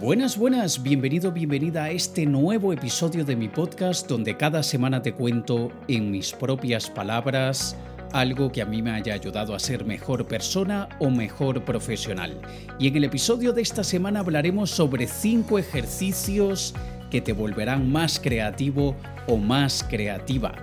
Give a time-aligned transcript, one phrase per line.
[0.00, 5.12] Buenas, buenas, bienvenido, bienvenida a este nuevo episodio de mi podcast donde cada semana te
[5.12, 7.76] cuento en mis propias palabras
[8.14, 12.40] algo que a mí me haya ayudado a ser mejor persona o mejor profesional.
[12.78, 16.74] Y en el episodio de esta semana hablaremos sobre 5 ejercicios
[17.10, 18.96] que te volverán más creativo
[19.26, 20.54] o más creativa.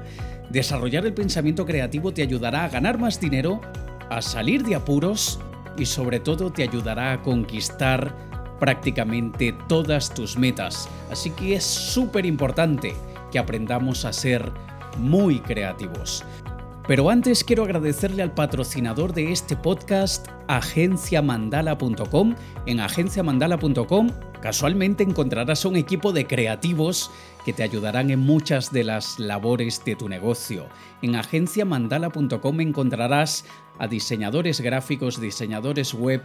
[0.49, 3.61] Desarrollar el pensamiento creativo te ayudará a ganar más dinero,
[4.09, 5.39] a salir de apuros
[5.77, 8.26] y sobre todo te ayudará a conquistar
[8.59, 10.89] prácticamente todas tus metas.
[11.11, 12.93] Así que es súper importante
[13.31, 14.51] que aprendamos a ser
[14.97, 16.23] muy creativos.
[16.87, 22.35] Pero antes quiero agradecerle al patrocinador de este podcast, agenciamandala.com.
[22.65, 24.09] En agenciamandala.com
[24.41, 27.11] casualmente encontrarás un equipo de creativos
[27.43, 30.67] que te ayudarán en muchas de las labores de tu negocio.
[31.01, 33.43] En agenciamandala.com encontrarás
[33.79, 36.21] a diseñadores gráficos, diseñadores web,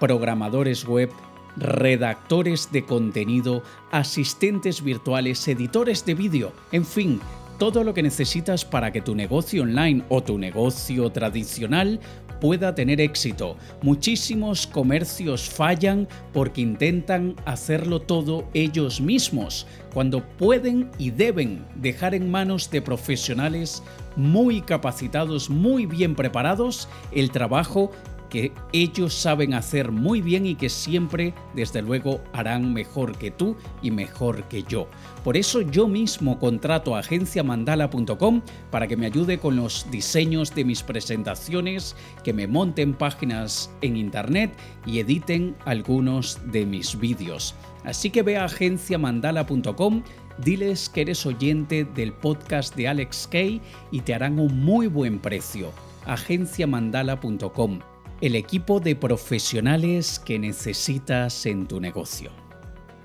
[0.00, 1.10] programadores web,
[1.56, 7.20] redactores de contenido, asistentes virtuales, editores de vídeo, en fin,
[7.58, 12.00] todo lo que necesitas para que tu negocio online o tu negocio tradicional
[12.40, 13.56] pueda tener éxito.
[13.82, 22.30] Muchísimos comercios fallan porque intentan hacerlo todo ellos mismos, cuando pueden y deben dejar en
[22.30, 23.82] manos de profesionales
[24.16, 27.90] muy capacitados, muy bien preparados, el trabajo
[28.28, 33.56] que ellos saben hacer muy bien y que siempre, desde luego, harán mejor que tú
[33.82, 34.88] y mejor que yo.
[35.24, 40.64] Por eso yo mismo contrato a agenciamandala.com para que me ayude con los diseños de
[40.64, 44.52] mis presentaciones, que me monten páginas en internet
[44.84, 47.54] y editen algunos de mis vídeos.
[47.84, 50.02] Así que ve a agenciamandala.com
[50.38, 55.18] diles que eres oyente del podcast de Alex Kay y te harán un muy buen
[55.18, 55.72] precio.
[56.04, 62.30] agenciamandala.com el equipo de profesionales que necesitas en tu negocio.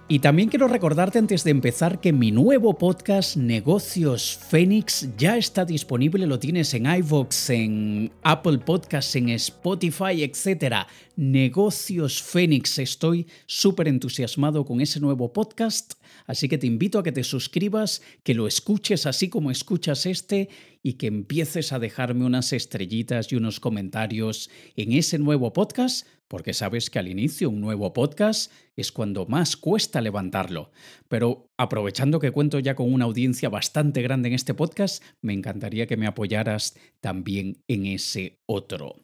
[0.08, 5.64] Y también quiero recordarte antes de empezar que mi nuevo podcast Negocios Fénix ya está
[5.64, 10.86] disponible, lo tienes en iVoox, en Apple Podcasts, en Spotify, etc.
[11.16, 15.94] Negocios Fénix, estoy súper entusiasmado con ese nuevo podcast
[16.26, 20.50] Así que te invito a que te suscribas, que lo escuches así como escuchas este
[20.84, 26.54] y que empieces a dejarme unas estrellitas y unos comentarios en ese nuevo podcast, porque
[26.54, 30.72] sabes que al inicio un nuevo podcast es cuando más cuesta levantarlo.
[31.08, 35.88] Pero aprovechando que cuento ya con una audiencia bastante grande en este podcast, me encantaría
[35.88, 38.96] que me apoyaras también en ese otro.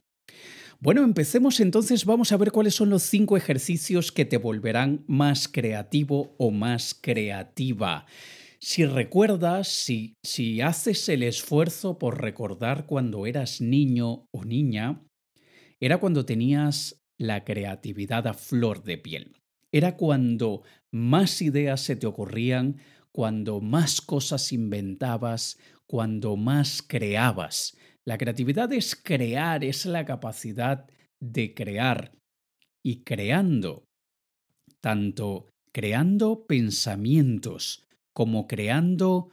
[0.79, 5.47] Bueno, empecemos entonces, vamos a ver cuáles son los cinco ejercicios que te volverán más
[5.47, 8.05] creativo o más creativa.
[8.59, 15.01] Si recuerdas, si, si haces el esfuerzo por recordar cuando eras niño o niña,
[15.79, 19.41] era cuando tenías la creatividad a flor de piel.
[19.71, 20.61] Era cuando
[20.91, 22.77] más ideas se te ocurrían,
[23.11, 25.57] cuando más cosas inventabas,
[25.87, 27.75] cuando más creabas.
[28.07, 32.13] La creatividad es crear, es la capacidad de crear.
[32.81, 33.83] Y creando,
[34.79, 39.31] tanto creando pensamientos como creando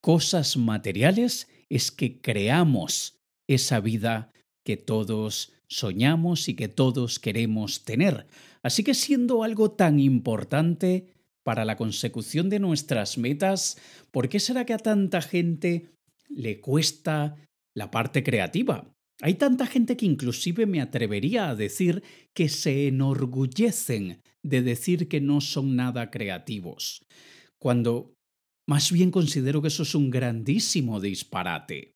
[0.00, 4.30] cosas materiales, es que creamos esa vida
[4.64, 8.28] que todos soñamos y que todos queremos tener.
[8.62, 11.08] Así que siendo algo tan importante
[11.42, 13.76] para la consecución de nuestras metas,
[14.12, 15.90] ¿por qué será que a tanta gente
[16.28, 17.36] le cuesta
[17.76, 18.90] la parte creativa.
[19.20, 22.02] Hay tanta gente que inclusive me atrevería a decir
[22.34, 27.04] que se enorgullecen de decir que no son nada creativos,
[27.58, 28.14] cuando
[28.68, 31.94] más bien considero que eso es un grandísimo disparate.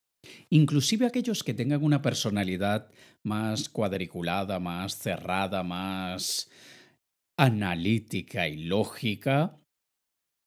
[0.51, 2.91] Inclusive aquellos que tengan una personalidad
[3.25, 6.51] más cuadriculada, más cerrada, más
[7.39, 9.61] analítica y lógica,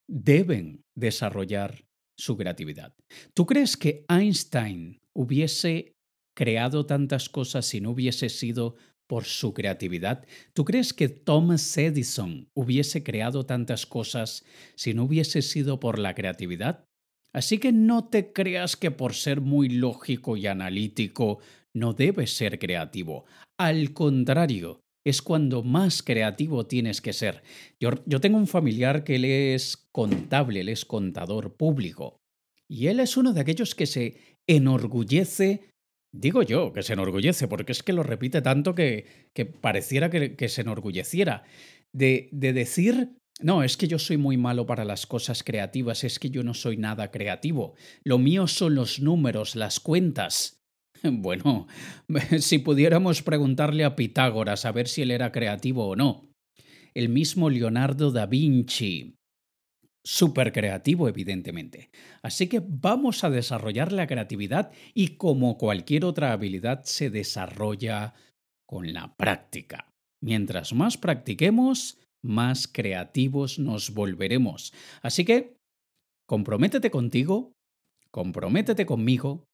[0.10, 1.86] deben desarrollar
[2.18, 2.94] su creatividad.
[3.34, 5.96] ¿Tú crees que Einstein hubiese
[6.36, 8.76] creado tantas cosas si no hubiese sido
[9.08, 10.26] por su creatividad?
[10.54, 16.16] ¿Tú crees que Thomas Edison hubiese creado tantas cosas si no hubiese sido por la
[16.16, 16.86] creatividad?
[17.34, 21.40] Así que no te creas que por ser muy lógico y analítico
[21.74, 23.26] no debes ser creativo.
[23.58, 27.44] Al contrario, es cuando más creativo tienes que ser.
[27.80, 32.18] Yo, yo, tengo un familiar que él es contable, él es contador público.
[32.70, 35.70] Y él es uno de aquellos que se enorgullece,
[36.14, 40.50] digo yo, que se enorgullece, porque es que lo repite tanto que, que pareciera que,
[40.50, 41.44] se enorgulleciera,
[41.94, 46.20] de, de decir, no, es que yo soy muy malo para las cosas creativas, es
[46.20, 50.58] que yo no soy nada creativo, lo mío son los números, las cuentas.
[51.04, 51.66] Bueno,
[52.40, 56.30] si pudiéramos preguntarle a Pitágoras a ver si él era creativo o no.
[56.94, 59.16] el mismo Leonardo da Vinci.
[60.04, 61.92] Súper creativo, evidentemente.
[62.24, 68.16] Así que vamos a desarrollar la creatividad y como cualquier otra habilidad se desarrolla
[68.66, 69.92] con la práctica.
[70.24, 74.74] Mientras más practiquemos, más creativos nos volveremos.
[75.02, 75.58] Así que,
[76.28, 77.54] comprométete contigo,
[78.12, 79.46] comprométete conmigo,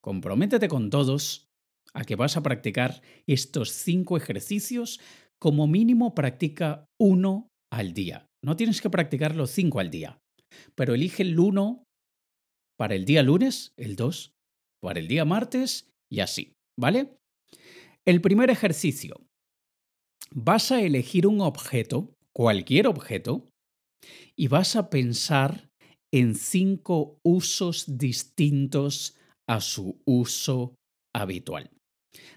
[0.00, 1.46] comprométete con todos
[1.92, 5.00] a que vas a practicar estos cinco ejercicios.
[5.38, 8.29] Como mínimo, practica uno al día.
[8.42, 10.18] No tienes que practicar los cinco al día,
[10.74, 11.84] pero elige el uno
[12.78, 14.32] para el día lunes, el dos
[14.82, 17.18] para el día martes y así, ¿vale?
[18.06, 19.20] El primer ejercicio
[20.32, 23.48] vas a elegir un objeto, cualquier objeto,
[24.36, 25.68] y vas a pensar
[26.12, 29.16] en cinco usos distintos
[29.48, 30.74] a su uso
[31.14, 31.70] habitual.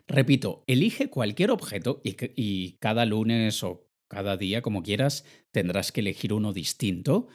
[0.07, 6.33] Repito, elige cualquier objeto y, cada lunes o cada día, como quieras, tendrás que elegir
[6.33, 7.27] uno distinto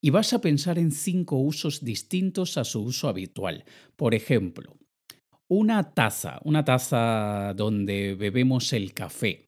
[0.00, 3.64] y vas a pensar en cinco usos distintos a su uso habitual.
[3.96, 4.76] Por ejemplo,
[5.48, 9.46] una taza, una taza donde bebemos el café.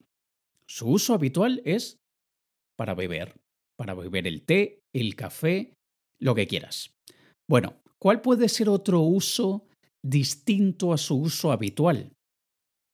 [0.67, 1.99] Su uso habitual es
[2.77, 3.35] para beber,
[3.77, 5.75] para beber el té, el café,
[6.19, 6.95] lo que quieras.
[7.49, 9.67] Bueno, ¿cuál puede ser otro uso
[10.03, 12.13] distinto a su uso habitual?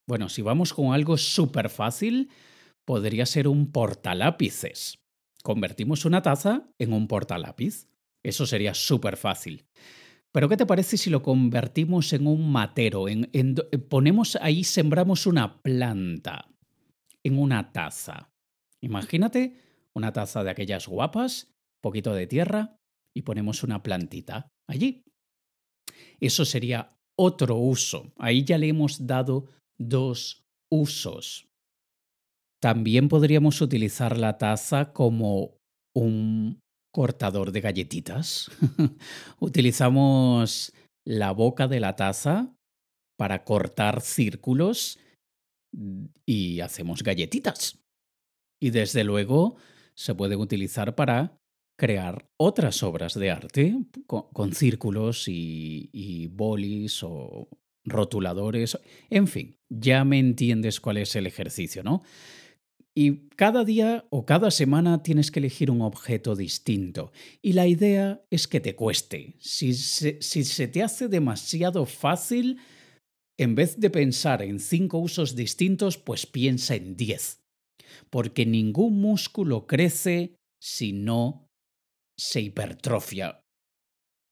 [0.07, 2.29] Bueno, si vamos con algo súper fácil,
[2.87, 4.99] podría ser un portalápices.
[5.43, 7.89] Convertimos una taza en un portalápiz.
[8.23, 9.67] Eso sería súper fácil.
[10.31, 13.09] Pero ¿qué te parece si lo convertimos en un matero?
[13.09, 13.55] En,
[13.89, 16.47] ponemos ahí, sembramos una planta
[17.23, 18.31] en una taza.
[18.79, 19.59] Imagínate
[19.93, 22.79] una taza de aquellas guapas, poquito de tierra
[23.13, 25.03] y ponemos una plantita allí.
[26.21, 28.13] Eso sería otro uso.
[28.17, 29.45] Ahí ya le hemos dado
[29.77, 31.47] dos usos.
[32.61, 35.57] También podríamos utilizar la taza como
[35.95, 36.59] un
[36.91, 38.49] cortador de galletitas.
[39.39, 40.73] Utilizamos
[41.05, 42.55] la boca de la taza
[43.17, 44.99] para cortar círculos
[46.25, 47.79] y hacemos galletitas.
[48.59, 49.57] Y desde luego
[49.95, 51.37] se pueden utilizar para
[51.79, 53.75] crear otras obras de arte
[54.07, 57.47] con, círculos y, y bolis o
[57.85, 58.79] rotuladores.
[59.09, 62.01] En fin, ya me entiendes cuál es el ejercicio, ¿no?
[62.99, 67.11] Y cada día o cada semana tienes que elegir un objeto distinto.
[67.43, 69.35] Y la idea es que te cueste.
[69.37, 72.59] Si se, si se te hace demasiado fácil,
[73.37, 77.43] en vez de pensar en cinco usos distintos, pues piensa en diez.
[78.09, 81.51] Porque ningún músculo crece si no
[82.17, 83.41] se hipertrofia.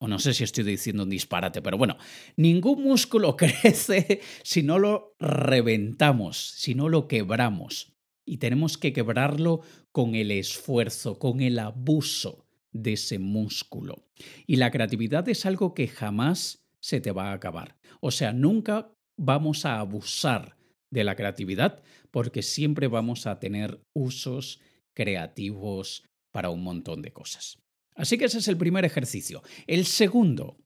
[0.01, 1.97] O no sé si estoy diciendo un disparate, pero bueno,
[2.35, 7.94] ningún músculo crece si no lo reventamos, si no lo quebramos.
[8.25, 9.61] Y tenemos que quebrarlo
[9.91, 14.07] con el esfuerzo, con el abuso de ese músculo.
[14.47, 17.77] Y la creatividad es algo que jamás se te va a acabar.
[18.01, 20.57] O sea, nunca vamos a abusar
[20.91, 21.81] de la creatividad
[22.11, 24.59] porque siempre vamos a tener usos
[24.93, 27.59] creativos para un montón de cosas.
[27.95, 29.41] Así que ese es el primer ejercicio.
[29.67, 30.57] El segundo,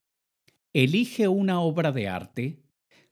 [0.72, 2.62] elige una obra de arte.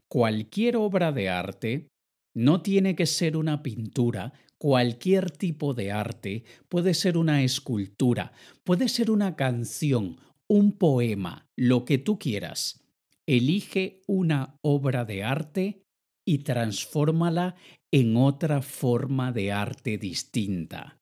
[0.09, 1.89] Cualquier obra de arte
[2.38, 8.88] no tiene que ser una pintura, cualquier tipo de arte, puede ser una escultura, puede
[8.88, 12.85] ser una canción, un poema, lo que tú quieras
[13.26, 15.83] elige una obra de arte
[16.25, 17.57] y transfórmala
[17.90, 21.00] en otra forma de arte distinta.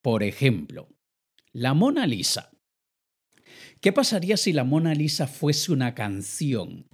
[0.00, 0.88] Por ejemplo,
[1.52, 2.52] la Mona Lisa.
[3.80, 6.86] ¿Qué pasaría si la Mona Lisa fuese una canción?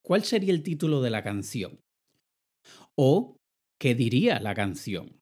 [0.00, 1.80] ¿Cuál sería el título de la canción?
[2.98, 3.36] ¿O
[3.80, 5.18] qué diría la canción?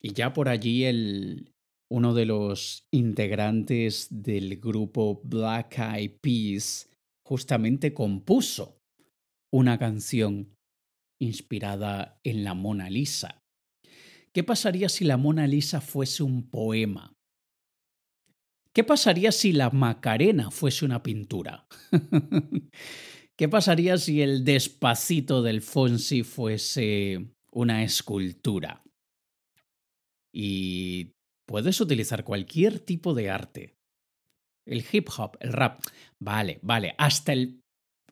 [0.00, 1.52] Y ya por allí el,
[1.90, 6.90] uno de los integrantes del grupo Black Eyed Peas
[7.26, 8.78] justamente compuso
[9.52, 10.54] una canción
[11.20, 13.40] inspirada en la Mona Lisa.
[14.32, 17.12] ¿Qué pasaría si la Mona Lisa fuese un poema?
[18.74, 21.66] ¿Qué pasaría si la Macarena fuese una pintura?
[23.36, 28.82] ¿Qué pasaría si el despacito del Fonsi fuese una escultura?
[30.32, 31.12] Y
[31.46, 33.76] puedes utilizar cualquier tipo de arte
[34.66, 35.80] el hip hop, el rap.
[36.18, 37.62] Vale, vale, hasta el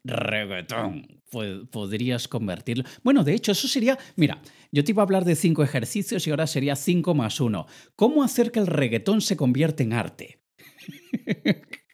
[0.04, 1.22] reggaetón
[1.70, 2.84] podrías convertirlo.
[3.02, 3.98] Bueno, de hecho, eso sería.
[4.16, 4.40] Mira,
[4.70, 7.66] yo te iba a hablar de cinco ejercicios y ahora sería cinco más uno.
[7.96, 10.40] ¿Cómo hacer que el reggaetón se convierta en arte?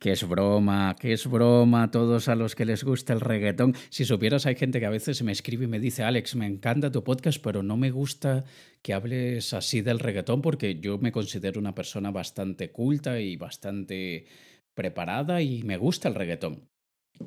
[0.00, 3.74] que es broma, que es broma, todos a los que les gusta el reggaetón.
[3.90, 6.90] Si supieras, hay gente que a veces me escribe y me dice, Alex, me encanta
[6.90, 8.44] tu podcast, pero no me gusta
[8.80, 14.24] que hables así del reggaetón porque yo me considero una persona bastante culta y bastante
[14.72, 16.70] preparada y me gusta el reggaetón.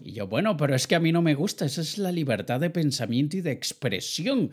[0.02, 2.60] Y yo, bueno, pero es que a mí no me gusta, esa es la libertad
[2.60, 4.50] de pensamiento y de expresión.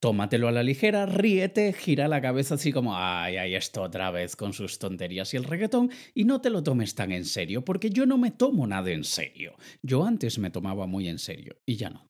[0.00, 4.34] Tómatelo a la ligera, ríete, gira la cabeza así como, ay, ay, esto otra vez
[4.34, 7.90] con sus tonterías y el reggaetón, y no te lo tomes tan en serio, porque
[7.90, 9.54] yo no me tomo nada en serio.
[9.82, 12.06] Yo antes me tomaba muy en serio, y ya no.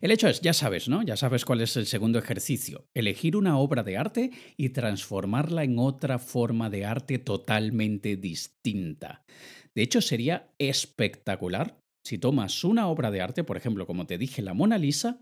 [0.00, 1.02] El hecho es, ya sabes, ¿no?
[1.02, 2.88] Ya sabes cuál es el segundo ejercicio.
[2.94, 9.24] Elegir una obra de arte y transformarla en otra forma de arte totalmente distinta.
[9.74, 14.40] De hecho, sería espectacular si tomas una obra de arte, por ejemplo, como te dije,
[14.40, 15.20] la Mona Lisa,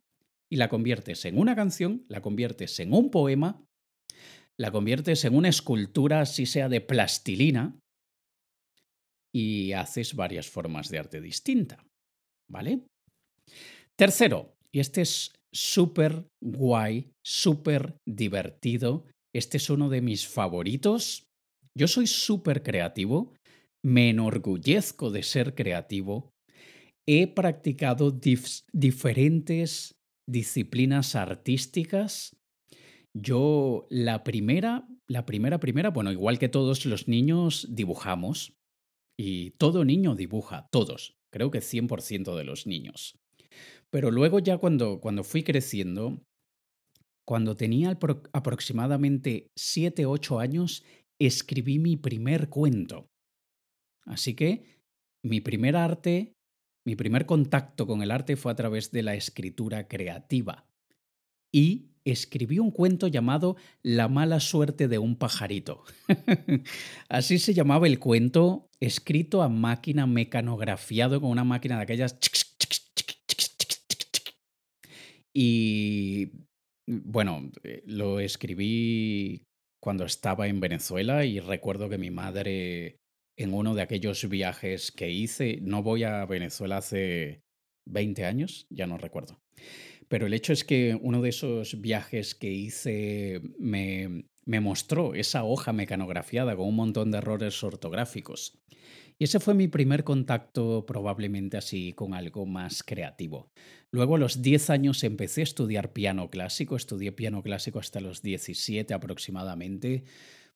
[0.50, 3.64] y la conviertes en una canción, la conviertes en un poema,
[4.58, 7.78] la conviertes en una escultura, si sea de plastilina,
[9.34, 11.84] y haces varias formas de arte distinta.
[12.48, 12.86] ¿Vale?
[13.96, 19.04] Tercero, y este es súper guay, súper divertido.
[19.34, 21.26] Este es uno de mis favoritos.
[21.76, 23.34] Yo soy súper creativo,
[23.84, 26.32] me enorgullezco de ser creativo.
[27.06, 28.18] He practicado
[28.72, 29.95] diferentes
[30.26, 32.36] disciplinas artísticas.
[33.14, 38.54] Yo la primera, la primera, primera, bueno, igual que todos los niños dibujamos.
[39.18, 41.16] Y todo niño dibuja, todos.
[41.32, 43.18] Creo que 100% de los niños.
[43.90, 46.22] Pero luego ya cuando, cuando fui creciendo,
[47.26, 47.98] cuando tenía
[48.32, 50.84] aproximadamente 7, 8 años,
[51.18, 53.08] escribí mi primer cuento.
[54.04, 54.80] Así que
[55.24, 56.35] mi primer arte,
[56.86, 60.66] mi primer contacto con el arte fue a través de la escritura creativa.
[61.52, 65.82] Y escribí un cuento llamado La mala suerte de un pajarito.
[67.08, 72.18] Así se llamaba el cuento, escrito a máquina mecanografiado con una máquina de aquellas
[75.38, 76.30] y
[76.86, 79.42] bueno, eh, lo escribí
[79.82, 82.96] cuando estaba en Venezuela y recuerdo que mi madre
[83.36, 87.42] en uno de aquellos viajes que hice, no voy a Venezuela hace
[87.86, 89.40] 20 años, ya no recuerdo.
[90.08, 95.44] Pero el hecho es que uno de esos viajes que hice me, me mostró esa
[95.44, 98.58] hoja mecanografiada con un montón de errores ortográficos.
[99.18, 103.50] Y ese fue mi primer contacto probablemente así con algo más creativo.
[103.90, 108.20] Luego a los 10 años empecé a estudiar piano clásico, estudié piano clásico hasta los
[108.20, 110.04] 17 aproximadamente.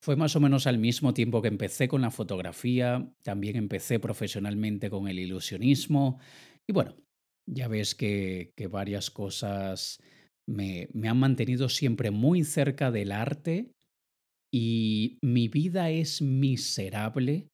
[0.03, 4.89] Fue más o menos al mismo tiempo que empecé con la fotografía, también empecé profesionalmente
[4.89, 6.19] con el ilusionismo
[6.67, 6.97] y bueno,
[7.47, 9.99] ya ves que, que varias cosas
[10.49, 13.73] me, me han mantenido siempre muy cerca del arte
[14.53, 17.49] y mi vida es miserable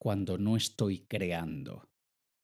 [0.00, 1.88] cuando no estoy creando.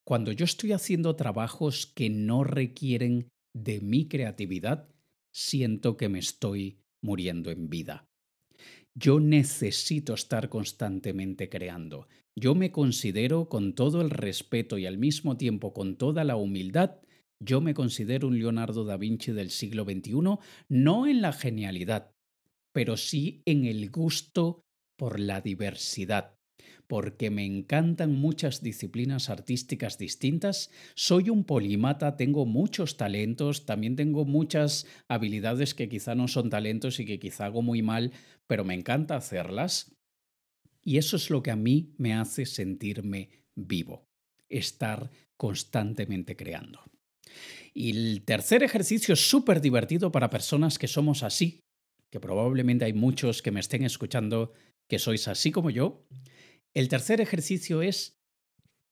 [0.06, 4.88] Cuando yo estoy haciendo trabajos que no requieren de mi creatividad,
[5.34, 8.11] siento que me estoy muriendo en vida.
[8.94, 12.08] Yo necesito estar constantemente creando.
[12.36, 17.00] Yo me considero con todo el respeto y al mismo tiempo con toda la humildad,
[17.40, 22.12] yo me considero un Leonardo da Vinci del siglo XXI, no en la genialidad,
[22.72, 24.64] pero sí en el gusto
[24.96, 26.38] por la diversidad,
[26.86, 34.24] porque me encantan muchas disciplinas artísticas distintas, soy un polimata, tengo muchos talentos, también tengo
[34.24, 38.12] muchas habilidades que quizá no son talentos y que quizá hago muy mal,
[38.46, 39.94] pero me encanta hacerlas.
[40.84, 44.08] Y eso es lo que a mí me hace sentirme vivo,
[44.48, 46.80] estar constantemente creando.
[47.74, 51.60] Y el tercer ejercicio es súper divertido para personas que somos así,
[52.10, 54.52] que probablemente hay muchos que me estén escuchando
[54.88, 56.04] que sois así como yo,
[56.74, 58.18] el tercer ejercicio es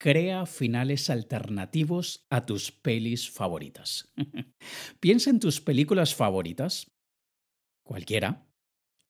[0.00, 4.12] crea finales alternativos a tus pelis favoritas.
[5.00, 6.90] piensa en tus películas favoritas,
[7.84, 8.48] cualquiera,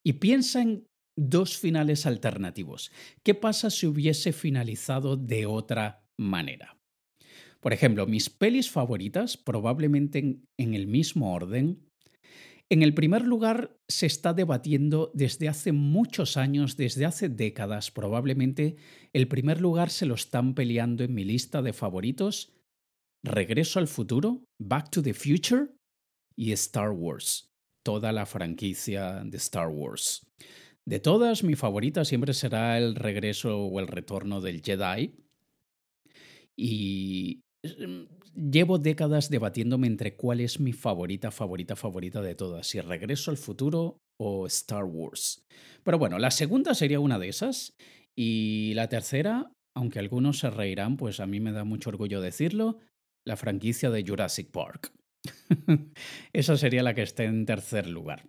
[0.04, 2.90] y piensa en dos finales alternativos.
[3.22, 6.80] ¿Qué pasa si hubiese finalizado de otra manera?
[7.60, 11.89] Por ejemplo, mis pelis favoritas, probablemente en, en el mismo orden,
[12.70, 18.76] en el primer lugar, se está debatiendo desde hace muchos años, desde hace décadas probablemente,
[19.12, 22.54] el primer lugar se lo están peleando en mi lista de favoritos
[23.22, 25.68] Regreso al futuro, Back to the Future
[26.36, 27.50] y Star Wars,
[27.84, 30.26] toda la franquicia de Star Wars.
[30.86, 35.14] De todas, mi favorita siempre será el regreso o el retorno del Jedi.
[36.56, 37.42] Y
[38.34, 43.36] llevo décadas debatiéndome entre cuál es mi favorita, favorita, favorita de todas, si Regreso al
[43.36, 45.44] Futuro o Star Wars.
[45.82, 47.74] Pero bueno, la segunda sería una de esas
[48.16, 52.78] y la tercera, aunque algunos se reirán, pues a mí me da mucho orgullo decirlo,
[53.26, 54.92] la franquicia de Jurassic Park.
[56.32, 58.28] Esa sería la que esté en tercer lugar.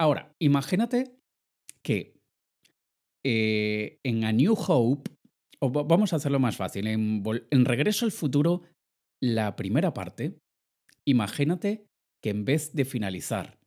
[0.00, 1.16] Ahora, imagínate
[1.82, 2.18] que
[3.24, 5.10] eh, en A New Hope,
[5.60, 8.62] vamos a hacerlo más fácil, en, Regreso al Futuro,
[9.20, 10.38] la primera parte,
[11.04, 11.86] imagínate
[12.22, 13.58] que en vez de finalizar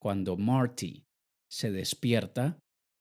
[0.00, 1.04] cuando Marty
[1.50, 2.58] se despierta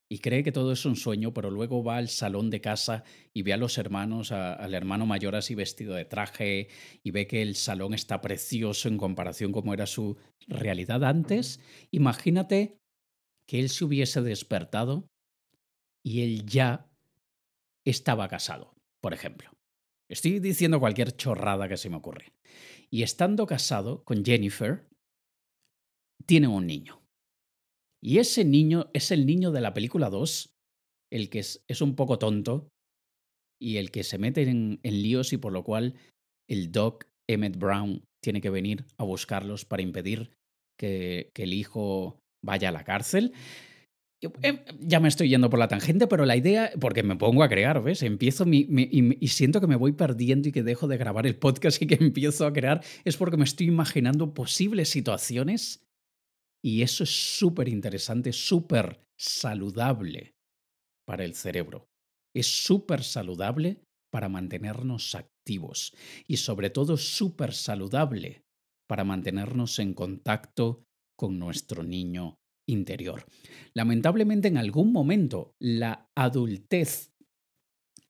[0.10, 3.42] y cree que todo es un sueño, pero luego va al salón de casa y
[3.42, 6.70] ve a los hermanos, al hermano mayor así vestido de traje
[7.04, 11.60] y ve que el salón está precioso en comparación con cómo era su realidad antes.
[11.92, 12.78] Imagínate
[13.48, 15.10] que él se hubiese despertado
[16.06, 16.90] y él ya
[17.90, 19.52] estaba casado, por ejemplo.
[20.10, 22.32] Estoy diciendo cualquier chorrada que se me ocurre.
[22.90, 24.88] Y estando casado con Jennifer,
[26.26, 27.02] tiene un niño.
[28.02, 30.54] Y ese niño es el niño de la película 2,
[31.12, 32.70] el que es, un poco tonto
[33.60, 35.96] y el que se mete en, líos y por lo cual
[36.50, 40.32] el Doc Emmett Brown tiene que venir a buscarlos para impedir
[40.80, 43.34] que, el hijo vaya a la cárcel.
[44.22, 47.50] Em, ya me estoy yendo por la tangente, pero la idea, porque me pongo a
[47.50, 48.02] crear, ¿ves?
[48.02, 48.68] Empiezo y,
[49.20, 51.98] y, siento que me voy perdiendo y que dejo de grabar el podcast y que
[52.04, 55.86] empiezo a crear, es porque me estoy imaginando posibles situaciones
[56.64, 60.34] y eso es súper interesante, súper saludable
[61.06, 61.88] para el cerebro.
[62.36, 65.94] Es súper saludable para mantenernos activos
[66.28, 68.42] y sobre todo súper saludable
[68.88, 70.84] para mantenernos en contacto
[71.16, 73.26] con nuestro niño interior.
[73.74, 77.14] Lamentablemente en algún momento la adultez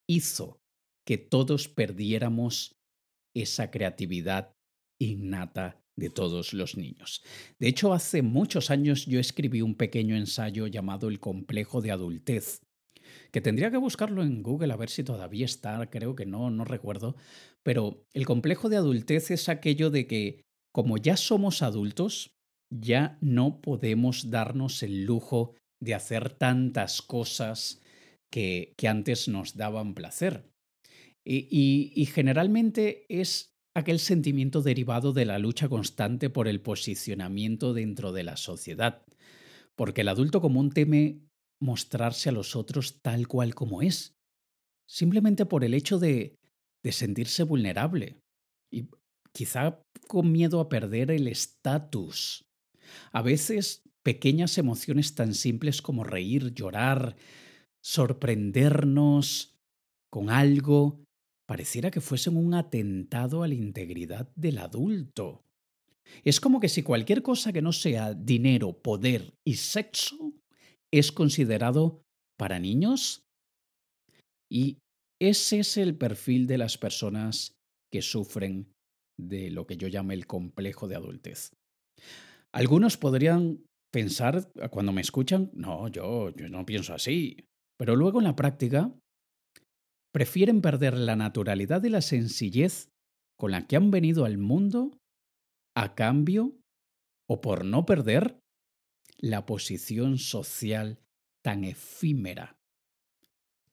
[0.08, 0.62] hizo
[1.06, 2.78] que todos perdiéramos
[3.34, 4.56] esa creatividad
[5.00, 7.24] innata de todos los niños.
[7.60, 12.62] De hecho, hace muchos años yo escribí un pequeño ensayo llamado El complejo de adultez,
[13.32, 16.66] que tendría que buscarlo en Google a ver si todavía está, creo que no, no
[16.66, 17.16] recuerdo,
[17.64, 22.37] pero el complejo de adultez es aquello de que como ya somos adultos,
[22.70, 27.82] ya no podemos darnos el lujo de hacer tantas cosas
[28.32, 30.50] que, antes nos daban placer.
[31.26, 38.12] Y, y generalmente es aquel sentimiento derivado de la lucha constante por el posicionamiento dentro
[38.12, 39.04] de la sociedad,
[39.76, 41.22] porque el adulto común teme
[41.62, 44.16] mostrarse a los otros tal cual como es,
[44.90, 46.38] simplemente por el hecho de,
[46.84, 48.20] de sentirse vulnerable
[48.72, 48.90] y
[49.34, 52.47] quizá con miedo a perder el estatus.
[53.12, 57.16] A veces pequeñas emociones tan simples como reír, llorar,
[57.84, 59.56] sorprendernos
[60.10, 61.04] con algo,
[61.48, 65.44] pareciera que fuesen un atentado a la integridad del adulto.
[66.24, 70.34] Es como que si cualquier cosa que no sea dinero, poder y sexo
[70.92, 72.02] es considerado
[72.38, 73.26] para niños.
[74.50, 74.80] Y
[75.20, 77.58] ese es el perfil de las personas
[77.92, 78.72] que sufren
[79.20, 81.52] de lo que yo llamo el complejo de adultez.
[82.54, 87.48] Algunos podrían pensar, cuando me escuchan, no, yo, yo no pienso así.
[87.78, 88.94] Pero luego en la práctica
[90.12, 92.90] prefieren perder la naturalidad y la sencillez
[93.38, 94.98] con la que han venido al mundo
[95.76, 96.58] a cambio
[97.30, 98.40] o por no perder
[99.18, 101.00] la posición social
[101.44, 102.58] tan efímera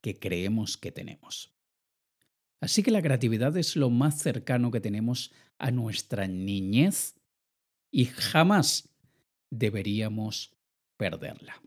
[0.03, 1.55] que creemos que tenemos.
[2.61, 7.17] Así que la creatividad es lo más cercano que tenemos a nuestra niñez
[7.95, 8.93] y jamás
[9.51, 10.53] deberíamos
[10.97, 11.63] perderla.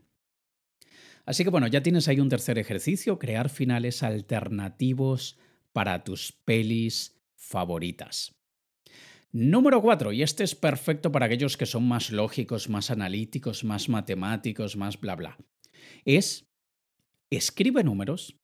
[1.24, 5.38] Así que bueno, ya tienes ahí un tercer ejercicio, crear finales alternativos
[5.72, 8.36] para tus pelis favoritas.
[9.32, 13.88] Número 4, y este es perfecto para aquellos que son más lógicos, más analíticos, más
[13.88, 15.38] matemáticos, más bla bla.
[16.04, 16.46] Es
[17.30, 18.36] escribe números,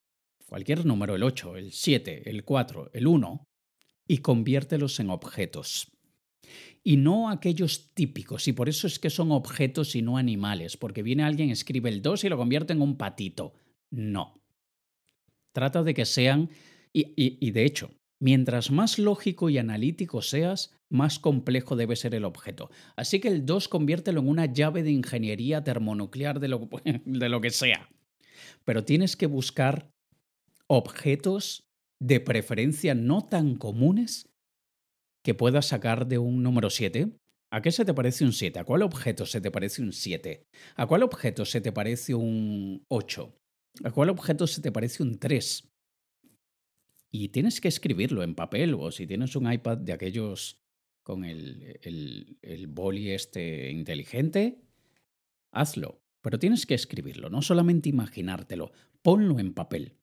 [0.47, 3.47] cualquier número, el 8, el 7, el 4, el 1,
[4.09, 5.94] y conviértelos en objetos
[6.83, 8.47] y no aquellos típicos.
[8.47, 12.03] Y por eso es que son objetos y no animales, porque viene alguien, escribe el
[12.03, 13.55] 2 y lo convierte en un patito.
[13.91, 14.41] No.
[15.53, 16.51] Trata de que sean,
[16.93, 22.25] y, y, de hecho, mientras más lógico y analítico seas, más complejo debe ser el
[22.25, 22.71] objeto.
[22.97, 26.69] Así que el 2 conviértelo en una llave de ingeniería termonuclear de lo,
[27.05, 27.89] de lo que sea.
[28.65, 29.91] Pero tienes que buscar
[30.67, 31.65] objetos
[32.01, 34.34] de preferencia no tan comunes
[35.25, 37.17] que puedas sacar de un número 7?
[37.51, 38.59] ¿A qué se te parece un 7?
[38.59, 40.47] ¿A cuál objeto se te parece un 7?
[40.77, 43.35] ¿A cuál objeto se te parece un 8?
[43.85, 45.73] ¿A cuál objeto se te parece un 3?
[47.11, 50.61] Y tienes que escribirlo en papel o si tienes un iPad de aquellos
[51.05, 54.63] con el, el, boli este inteligente,
[55.53, 56.03] hazlo.
[56.23, 58.73] Pero tienes que escribirlo, no solamente imaginártelo.
[59.03, 59.99] Ponlo en papel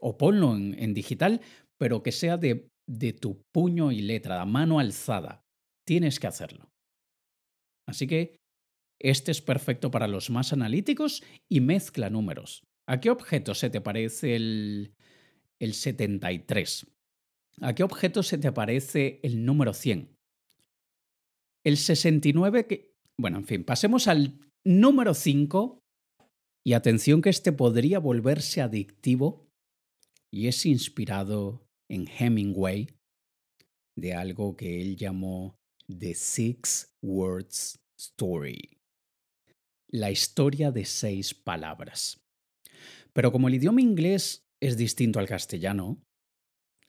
[0.00, 1.40] o ponlo en digital,
[1.78, 5.42] pero que sea de de tu puño y letra, a mano alzada.
[5.86, 6.68] tienes que hacerlo.
[7.88, 8.40] Así que
[9.00, 12.64] este es perfecto para los más analíticos y mezcla números.
[12.88, 14.94] ¿A qué objeto se te parece el,
[15.60, 16.86] el 73?
[17.60, 20.14] ¿A qué objeto se te parece el número 100?
[21.64, 22.94] El 69 que...
[23.18, 25.80] Bueno, en fin, pasemos al número 5
[26.64, 29.48] y atención que este podría volverse adictivo
[30.32, 32.88] y es inspirado en Hemingway
[33.96, 35.56] de algo que él llamó
[35.88, 38.78] The Six Words Story.
[39.88, 42.20] La historia de seis palabras.
[43.12, 46.02] Pero como el idioma inglés es distinto al castellano,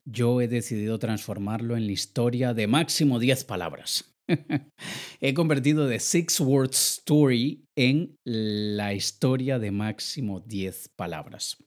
[0.05, 4.13] yo he decidido transformarlo en la historia de máximo 10 palabras.
[5.21, 11.57] he convertido The Six Words Story en la historia de máximo 10 palabras.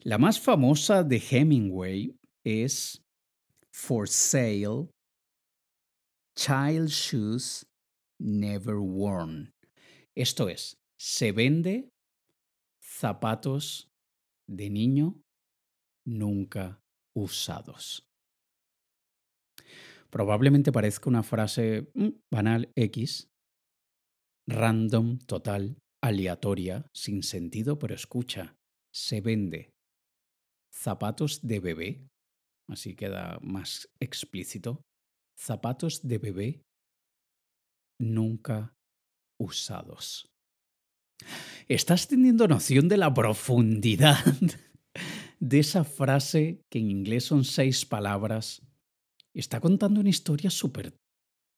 [0.00, 3.02] La más famosa de Hemingway es
[3.72, 4.88] For Sale,
[6.36, 7.66] Child Shoes
[8.20, 9.52] Never Worn.
[10.14, 11.90] Esto es, se vende
[12.80, 13.90] zapatos
[14.48, 15.20] de niño
[16.06, 16.80] nunca
[17.14, 18.06] usados.
[20.10, 23.28] Probablemente parezca una frase mm, banal X,
[24.46, 28.56] random, total, aleatoria, sin sentido, pero escucha,
[28.94, 29.75] se vende
[30.76, 32.08] zapatos de bebé,
[32.68, 34.82] así queda más explícito,
[35.36, 36.62] zapatos de bebé
[37.98, 38.76] nunca
[39.40, 40.28] usados.
[41.68, 44.22] ¿Estás teniendo noción de la profundidad
[45.40, 48.62] de esa frase que en inglés son seis palabras?
[49.34, 50.94] Está contando una historia súper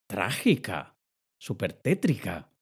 [0.08, 0.96] trágica,
[1.40, 2.52] súper tétrica.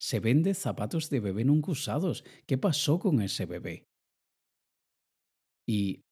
[0.00, 2.24] Se vende zapatos de bebé nunca usados.
[2.46, 3.89] ¿Qué pasó con ese bebé?
[5.70, 6.02] Y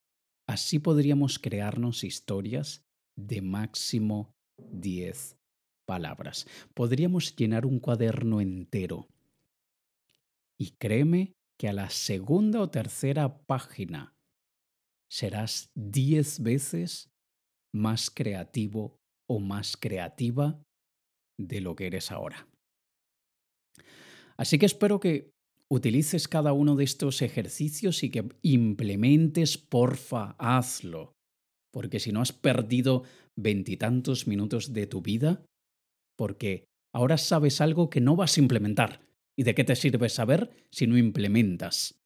[0.47, 2.85] así podríamos crearnos historias
[3.17, 5.37] de máximo 10
[5.85, 6.47] palabras.
[6.75, 9.09] Podríamos llenar un cuaderno entero.
[10.61, 14.15] Y créeme que a la segunda o tercera página
[15.11, 17.11] serás 10 veces
[17.75, 20.63] más creativo o más creativa
[21.37, 22.49] de lo que eres ahora.
[24.37, 25.33] Así que espero que
[25.71, 31.15] utilices cada uno de estos ejercicios y que implementes, porfa, hazlo.
[31.73, 33.05] Porque si no has perdido
[33.37, 35.45] veintitantos minutos de tu vida,
[36.17, 39.07] porque ahora sabes algo que no vas a implementar.
[39.37, 41.98] ¿Y de qué te sirve saber si no implementas?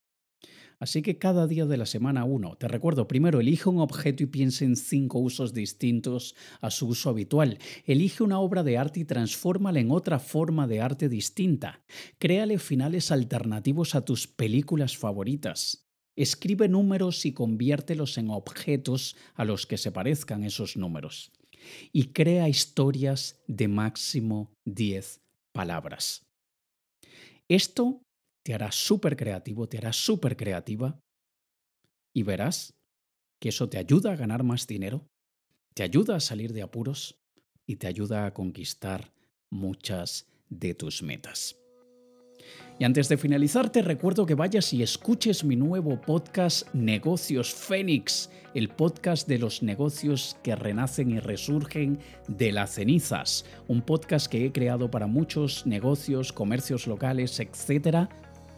[0.82, 4.26] Así que cada día de la semana uno, te recuerdo, primero elige un objeto y
[4.26, 7.60] piensa en cinco usos distintos a su uso habitual.
[7.84, 11.84] Elige una obra de arte y transfórmala en otra forma de arte distinta.
[12.18, 15.86] Créale finales alternativos a tus películas favoritas.
[16.16, 21.30] Escribe números y conviértelos en objetos a los que se parezcan esos números.
[21.92, 25.20] Y crea historias de máximo 10
[25.52, 26.26] palabras.
[27.46, 28.02] Esto
[28.44, 31.00] te hará súper creativo, te hará súper creativa
[32.14, 32.74] y verás
[33.40, 35.06] que eso te ayuda a ganar más dinero,
[35.74, 37.18] te ayuda a salir de apuros
[37.66, 39.12] y te ayuda a conquistar
[39.50, 41.56] muchas de tus metas.
[42.78, 48.30] Y antes de finalizar, te recuerdo que vayas y escuches mi nuevo podcast Negocios Fénix,
[48.54, 53.44] el podcast de los negocios que renacen y resurgen de las cenizas.
[53.68, 58.08] Un podcast que he creado para muchos negocios, comercios locales, etcétera,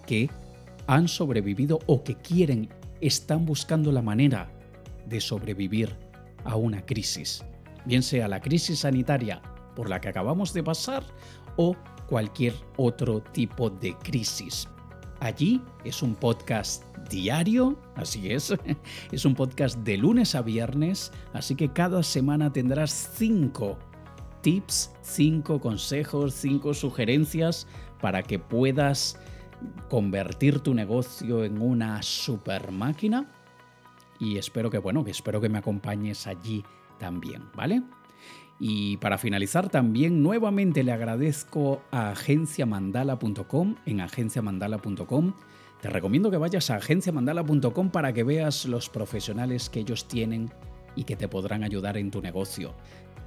[0.06, 0.30] que
[0.86, 2.68] han sobrevivido o que quieren,
[3.00, 4.50] están buscando la manera
[5.06, 5.96] de sobrevivir
[6.44, 7.44] a una crisis,
[7.84, 9.42] bien sea la crisis sanitaria
[9.74, 11.04] por la que acabamos de pasar
[11.56, 11.76] o
[12.08, 14.68] cualquier otro tipo de crisis.
[15.20, 18.54] Allí es un podcast diario, así es,
[19.12, 23.78] es un podcast de lunes a viernes, así que cada semana tendrás cinco
[24.42, 27.66] tips, cinco consejos, cinco sugerencias
[28.00, 29.18] para que puedas
[29.88, 33.30] convertir tu negocio en una super máquina
[34.18, 36.64] y espero que bueno, que espero que me acompañes allí
[36.98, 37.82] también, ¿vale?
[38.60, 45.34] Y para finalizar también nuevamente le agradezco a agenciamandala.com en agenciamandala.com.
[45.80, 50.50] Te recomiendo que vayas a agenciamandala.com para que veas los profesionales que ellos tienen
[50.96, 52.74] y que te podrán ayudar en tu negocio.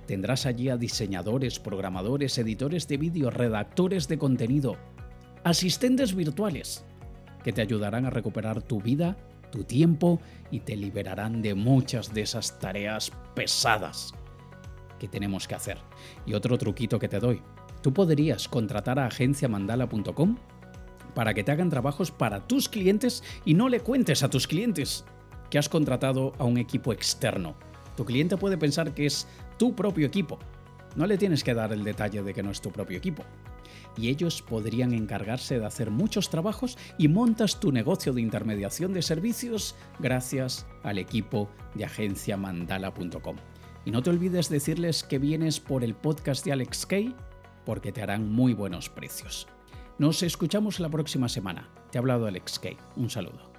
[0.07, 4.77] Tendrás allí a diseñadores, programadores, editores de vídeo, redactores de contenido,
[5.49, 6.85] asistentes virtuales
[7.43, 9.17] que te ayudarán a recuperar tu vida,
[9.51, 10.19] tu tiempo
[10.51, 14.13] y te liberarán de muchas de esas tareas pesadas
[14.99, 15.77] que tenemos que hacer.
[16.25, 17.41] Y otro truquito que te doy.
[17.81, 20.37] Tú podrías contratar a agenciamandala.com
[21.13, 25.05] para que te hagan trabajos para tus clientes y no le cuentes a tus clientes
[25.49, 27.55] que has contratado a un equipo externo.
[27.95, 30.37] Tu cliente puede pensar que es tu propio equipo,
[30.95, 33.23] No le tienes que dar el detalle de que no es tu propio equipo.
[33.97, 39.01] Y ellos podrían encargarse de hacer muchos trabajos y montas tu negocio de intermediación de
[39.01, 43.35] servicios gracias al equipo de agenciamandala.com.
[43.85, 47.15] Y no te olvides decirles que vienes por el podcast de Alex Kay
[47.65, 49.47] porque te harán muy buenos precios.
[49.97, 51.69] Nos escuchamos la próxima semana.
[51.91, 52.77] Te ha hablado Alex Kay.
[52.95, 53.56] Un saludo.